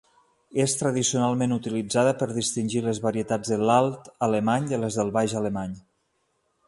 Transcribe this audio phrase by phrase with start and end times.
[0.63, 5.77] És tradicionalment utilitzada per distingir les varietats de l'Alt Alemany de les del Baix Alemany.